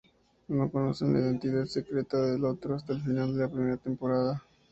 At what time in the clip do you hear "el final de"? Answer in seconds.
2.93-3.41